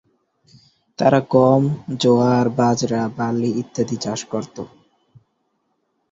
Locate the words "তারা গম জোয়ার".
0.99-2.45